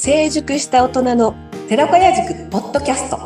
[0.00, 1.34] 成熟した大人の
[1.68, 3.18] 寺子屋塾ポッドキャスト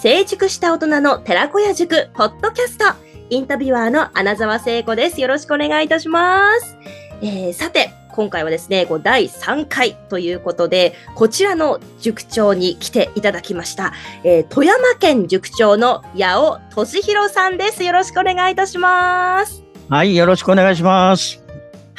[0.00, 2.84] 成熟した大人の寺子屋塾ポッドキャスト
[3.30, 6.76] インタビュアーの穴澤聖子ですよろしくお願いいたします、
[7.22, 13.94] えー、さて今回はですね、こう第3回ということで、こちらの塾長に来ていただきました。
[14.22, 17.82] えー、富山県塾長の八尾俊弘さんです。
[17.82, 19.64] よろしくお願いいたします。
[19.88, 21.41] はい、よろしくお願いします。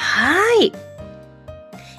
[0.04, 0.74] はい。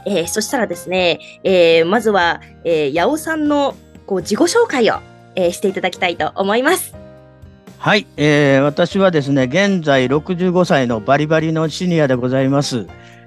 [0.07, 3.75] えー、そしたらですね、えー、まずは、えー、八尾さんの
[4.07, 5.01] こう自己紹介を、
[5.35, 6.95] えー、していただきたいと思います。
[7.79, 12.87] はい、えー、私はですね、現在65歳のバリバリのシニアでございます。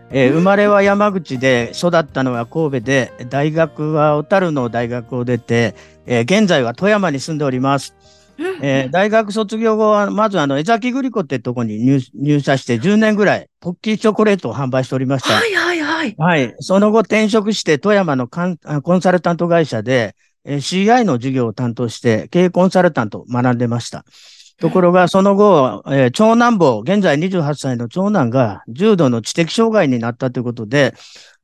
[0.09, 5.75] えー、生まれは山口で育ったのは神戸で大学は小樽の大学を出て、
[6.05, 7.93] えー、現在は富山に住んでおります。
[8.61, 15.33] えー、大学卒業後はまずあの江崎グリコってとこに入入社して10年ぐらいポッキーチョコレートを販売しておりました。
[15.33, 16.15] はいはいはい。
[16.17, 16.55] はい。
[16.59, 24.05] その後転職して富山のカンコンサルタント会社で、えー、CI の授業を担当して経営コンサルタントを学んでました。
[24.59, 30.95] ところが、その後、えー、長男坊、現在28歳の長男が重度の知的障害になったということで、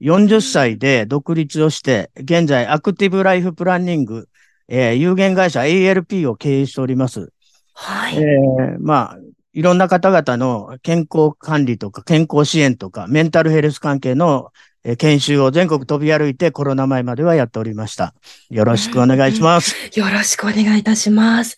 [0.01, 4.27] 40歳で独立をして、現在アクティブライフプランニング、
[4.67, 7.31] えー、有限会社 ALP を経営しております。
[7.73, 8.17] はい。
[8.17, 9.17] えー、まあ、
[9.53, 14.51] いろんな方々の健康管理とか健康支援とかメンタルヘルス関係の
[14.97, 18.13] 研修を全国飛び歩いてコロナ前まではやっておりました。
[18.49, 19.75] よろしくお願いします。
[19.97, 21.55] よろしくお願いいたします。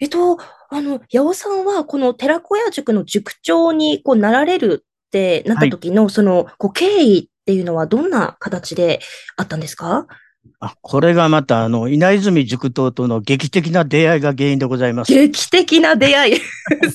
[0.00, 0.38] えっと、
[0.70, 9.00] あの、八尾さんは、この寺子屋塾の塾長にこうなられるってなった時の、はい、その、こう、経緯っていうのはどんな形で
[9.36, 10.06] あったんですか？
[10.60, 15.12] あ、これがまた、あの、稲泉塾頭との劇的な出会いが原因でございます。
[15.12, 16.40] 劇的な出会い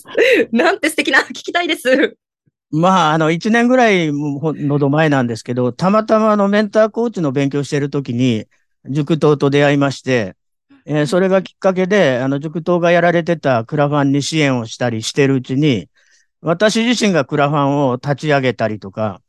[0.52, 2.17] なんて素敵な、聞きたいです。
[2.72, 8.46] まあ、あの、一年ぐらいのど前なんですけど、たまたまあの、メンターコーチの勉強しているときに、
[8.88, 10.35] 塾頭と出会いまして、
[10.85, 15.90] えー、それがきっかけで、あの、塾頭がやられてたクラファンに支援をしたりしてるうちに、
[16.41, 19.22] 私自身がクラファンを立ち上げたりとか、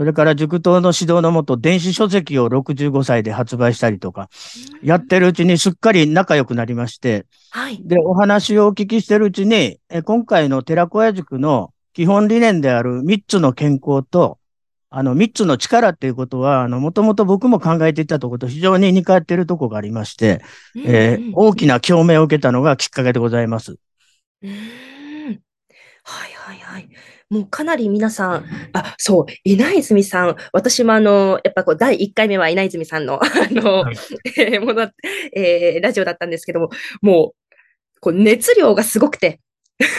[0.00, 4.30] それから塾頭の指導のもと、電子書籍を65歳で発売したりとか、
[4.82, 7.78] やってるうちにすっかり仲良くなりまして、はい。
[7.84, 14.38] で、お話をお聞きしてるうちに、え今回の寺子屋塾の基本理念である3つの健康と、
[14.88, 20.40] あの、三つの力っていうことは、あの、もともと僕も考えていたところと非常に似通っているところがありまして、
[20.76, 23.76] うんうん、えー、大きな共鳴を受けたのがきっかけでございます。
[24.42, 24.50] うん。
[24.50, 26.88] はいはいはい。
[27.30, 33.96] もうかなり皆さん、あ、そう、稲泉さん、私もあの、やっぱこう、第1回目は稲泉さんの、 あの、はい、
[34.36, 34.90] えー、もの、
[35.32, 36.70] えー、ラジオだったんですけども、
[37.00, 37.34] も
[37.96, 39.38] う、こう、熱量がすごくて、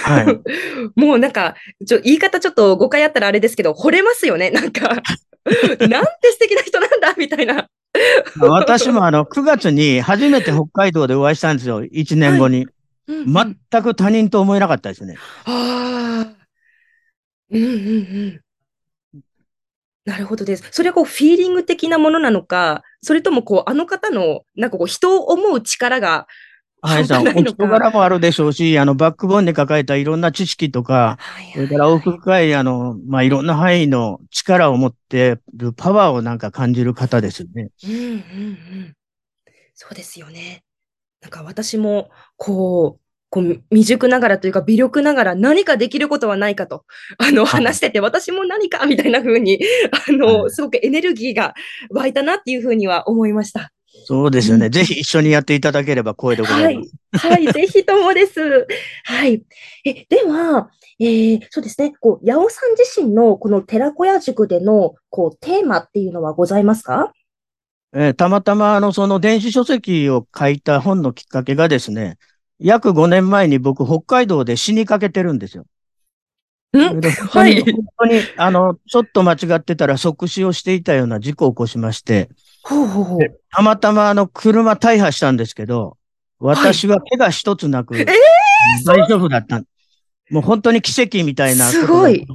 [0.03, 0.25] はい、
[0.99, 1.55] もうなんか、
[1.87, 4.51] ちょ、言い方ちょっと誤解あったらあれですけど、惚れますよね。
[4.51, 4.89] なんか、
[5.87, 7.69] なんて素敵な人なんだ、みたいな。
[8.39, 11.81] 私もあの、9月に初めて北海道でお会いしたんですよ。
[11.81, 12.57] 1年後に。
[12.57, 12.71] はいうん
[13.07, 15.15] うん、全く他人と思えなかったですね。
[15.45, 16.00] ああ。
[17.51, 19.21] うんうんうん。
[20.05, 20.63] なるほどです。
[20.71, 26.27] それはこう、フィーリング的なものなのか、それともこう、あの方の、なんかこう、人を思う力が、
[26.81, 37.69] はい、さん、お人柄もあるでしょうし、あの、バックボーンに抱えたいろんな知識とか、はいはい、それから奥深い、あの、まあ、いろんな範囲の力を持ってるパワーをなんか感じる方ですよね。
[37.83, 38.95] うんうんうん。
[39.75, 40.63] そうですよね。
[41.21, 43.00] なんか私も、こう、
[43.31, 46.83] こう未熟ながらというか微力ながら何かできることはないかと、
[47.17, 49.59] あの、話してて、私も何かみたいな風に、
[50.09, 51.55] あの、すごくエネルギーが
[51.89, 53.71] 湧いたなっていう風には思いました。
[54.05, 54.65] そうですよね。
[54.65, 57.27] うん、ぜひ一緒にやっていただければ光栄でございます。
[57.27, 57.45] はい。
[57.45, 58.67] はい、ぜひともです。
[59.05, 59.41] はい。
[59.85, 60.69] え、では、
[60.99, 61.93] えー、そうですね。
[62.01, 67.13] こう、八尾さん自身のこの寺子屋塾での、こう、テーマっていうのはございますか？
[67.93, 72.17] えー、たまたま、あの、その電子書籍を書いた本のきっかけがですね、
[72.61, 75.65] 約5年前に僕、北海道で死にかけてるんですよ。
[76.77, 77.61] んはい。
[77.61, 82.29] 本当に、あの、ちょっと間違ってたら即死をしていたような事故を起こしまして、
[82.63, 83.19] ほうほうほう
[83.49, 85.97] たまたまあの、車大破したんですけど、
[86.39, 88.05] 私は怪我一つなく、えー、
[88.85, 89.63] 大丈夫だった。
[90.29, 92.25] もう本当に奇跡みたいなすごい。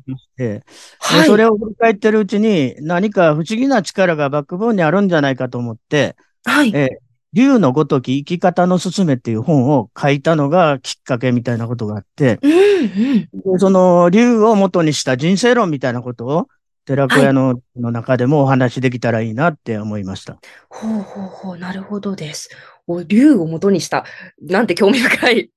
[0.98, 6.72] はい、それを振り返ってるうちに、何か不思議な力がバックボーンにあるんじゃないかと思って、はい。
[6.74, 16.48] えー竜のごとき生き方のすすめっていう本を書いたのがきっかけみたいなことがあって、うんうん、でその竜を元にした人生論みたいなことを
[16.86, 20.38] 寺子屋の,、はい、の中でもお話できたらいいなって思いました。
[20.70, 22.48] ほうほうほう、なるほどです。
[22.86, 24.06] お竜を元にした。
[24.40, 25.50] なんて興味深い。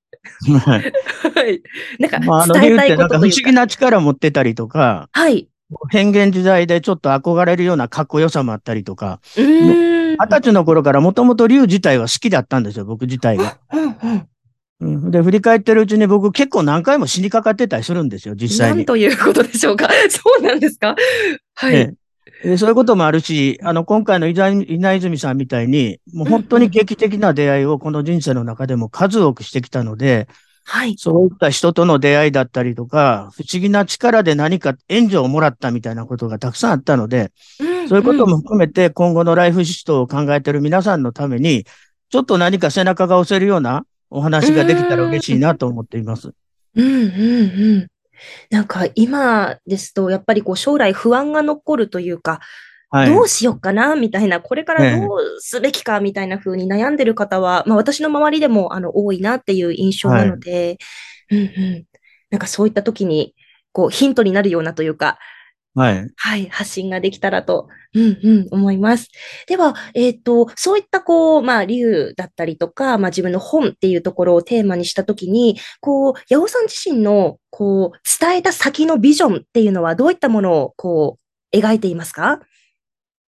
[0.64, 0.92] はい。
[1.34, 1.62] はい。
[2.00, 5.48] なんか、まあ、あの竜ってなんか不思議な力を持ってたりとか、はい。
[5.92, 9.99] 変幻自在でちょっと憧れるようなかっこよさもあったりとか、うーん。
[10.22, 13.56] 二十歳の頃からもともと竜自体は好きだったんですよ、僕自体が。
[14.80, 18.76] うんで、振り返ってるうちに僕結構何回も死にかかってたりするんですよ、実際に。
[18.78, 19.88] なんということでしょうか？
[20.08, 20.94] そうなんですか？
[21.54, 21.74] はい。
[21.76, 21.92] え
[22.42, 30.26] えそういうこともあるし、あの、今回の稲稲泉さんみたいに、もう本当に劇的な出会いをこの人生の中でも数多くしてきたので、
[30.64, 30.94] はい。
[30.96, 37.30] そういった人との出会いだったりとか、不思議な力で何か援助をもらったみたいなことがたくさんあったので、
[37.88, 41.64] そういうことも含めて今後のライフシフトを考えている皆さんのために、
[42.10, 46.32] ちょっと何か背中が押せるようなお話ができたら嬉しいなと思っています。
[46.74, 47.06] うんうんう
[47.78, 47.88] ん。
[48.50, 52.40] なんか今ですと、やっぱりこう将来不安が残るというか、
[52.92, 53.08] はい。
[53.08, 60.78] どうしようかなみたいな、これからどうすべきかみたいな風に悩んでる方は、まあ私の周りでもあの多いなっていう印象なので、
[61.30, 61.84] うんうん。
[62.30, 63.34] なんかそういった時に、
[63.72, 65.18] こうヒントになるようなというか、
[65.74, 66.10] はい。
[66.16, 69.08] はい、発信ができたらと、うんうん、思います。
[69.46, 81.18] では、えっ、と、そういったこう、まあ、竜だったりとか、まあ自分の本っていうところをテーマにしたときに、こう、八尾さん自身の、こう、伝えた先のビジョンっていうのはどういったものを、こ
[81.52, 82.40] う、描いていますか？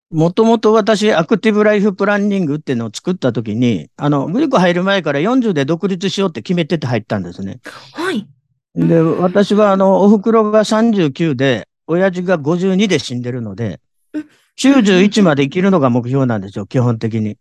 [0.09, 7.59] もともと私、アクティブライフプランニングっていうのを作ったときに、あの、グリコ入る前から40で独立しようって決めてて入ったんですね。
[7.93, 8.25] はい。
[8.75, 13.79] で、私はあの、お袋が39で、親父が52で死んでるので
[14.13, 14.29] うん、
[14.59, 17.37] 91まで生きるのが目標なんですよ、基本的に。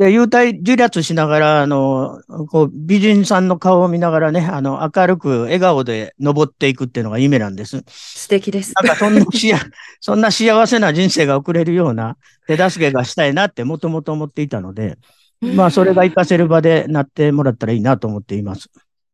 [0.00, 7.84] で、幽体自立しながら、あの、こう、美人さんの顔を見ながらね、あの、明るく笑顔で登っていくっていうのが夢なんです。
[7.86, 8.72] 素敵です。
[8.76, 9.58] なんかそんなしや、
[10.00, 12.16] そんな幸せな人生が送れるような
[12.46, 14.96] 手助けがしたいなってもともと思っていたので、
[15.42, 18.70] まあそれが活かせる場でなってもらったらいいなと思っています。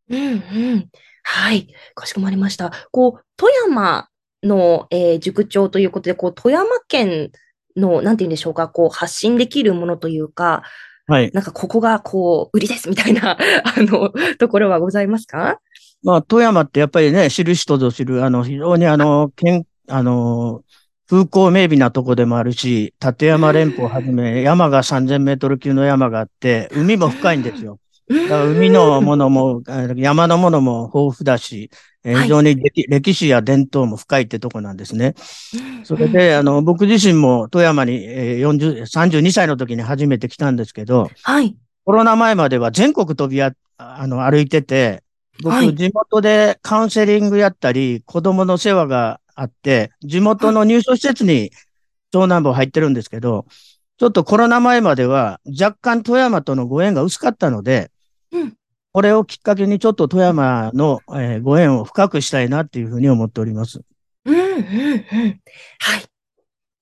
[0.09, 0.27] うんう
[0.77, 0.89] ん。
[1.39, 1.67] はい。
[1.95, 2.73] かしこまりました。
[2.91, 4.09] こう、富山
[4.43, 7.31] の、えー塾長ということで、こう、富山県
[7.77, 10.63] の、なんて言うんでしょうか、こう、発信できるものというか、
[11.07, 11.31] はい。
[11.35, 13.39] なんかここが、こう、売りですみたいな、 あ
[13.77, 15.61] の、ところはございますか？
[16.03, 20.63] まあ富山ってやっぱりね、知る人ぞ知る、あの、非常にあの、県、あの、
[21.09, 27.79] 風光明媚なとこでもあるし、立山連峰をはじめ、山が3000メートル級の山があって、海も深いんですよ。
[28.09, 31.71] 海のものも、あ山のものも豊富だし、
[32.05, 35.15] 非常に歴歴史や伝統も深いってとこなんですね。
[35.83, 41.57] それで、あの、僕自身も富山に、えー40、32歳の時に初めて来たんですけど、はい。
[41.85, 45.03] コロナ前までは全国飛びあ、あの、歩いてて、
[45.45, 51.51] はい僕、地元でカウンセリングやったり、子供の世話があって、地元の入所施設に
[52.13, 53.47] 長男坊入ってるんですけど、
[53.99, 57.96] ちょっとコロナ前までは若干富山とのご縁が薄かったので、うん
[58.93, 63.83] これをきっかけにちょっと富山の、えーご縁を深くしたいなっていうふうに思っております。
[64.25, 65.41] うん、うん、うん。
[65.79, 66.01] はい。
[66.01, 66.07] い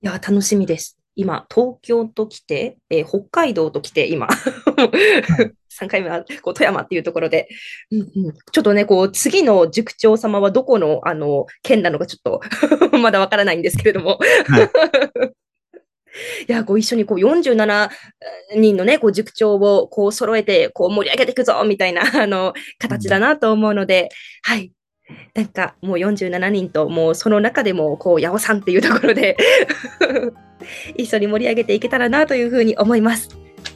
[0.01, 0.97] や、楽しみです。
[1.17, 4.27] 今、東京と来て、えー北海道と来て、今、
[5.77, 7.49] 3回目はこう富山っていうところで、
[7.91, 12.41] うんうん、ちょっとね、こう、次の塾長様はどこの、あの、県なのかちょっと
[12.97, 14.19] まだわからないんですけれども。
[14.21, 15.25] い
[16.47, 17.89] や、こう一緒にこう47
[18.55, 24.09] 人のね、こう塾長をこう揃えて、こう盛り上げていくぞ、みたいな、 あの、形だなと思うので、
[24.43, 24.71] はい。
[25.35, 29.37] なんかもう47人ともうその中でもこう八尾さんっていうところで
[30.97, 33.29] 一緒に盛り上げていけたらなというふうに思います。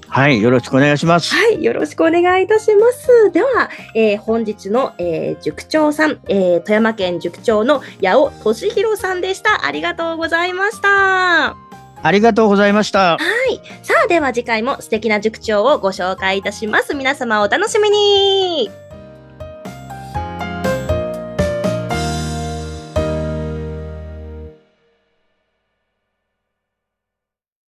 [0.08, 1.34] はい、よろしくお願いします。
[1.36, 3.32] はい、よろしくお願いいたします。
[3.32, 9.66] では、えー本日の、えー塾長さん、えー富山県塾長の八尾俊弘さんでした。
[9.66, 11.69] ありがとうございました。
[12.01, 13.18] ありがとうございました。
[13.18, 13.20] は
[13.51, 13.62] い。
[13.84, 16.96] さあ、では次回も素敵な塾長をご紹介いたします。
[16.96, 18.88] 皆様お楽しみに。